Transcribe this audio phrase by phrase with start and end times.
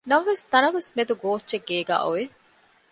[0.09, 2.23] ނަމަވެސް ތަނަވަސް މެދު ގޯއްޗެއް ގޭގައި އޮވެ